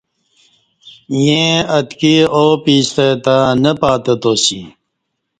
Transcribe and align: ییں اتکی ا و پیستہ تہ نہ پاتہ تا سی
ییں 1.23 1.55
اتکی 1.77 2.15
ا 2.39 2.41
و 2.45 2.47
پیستہ 2.63 3.07
تہ 3.23 3.35
نہ 3.63 3.71
پاتہ 3.79 4.13
تا 4.21 4.31
سی 4.43 4.59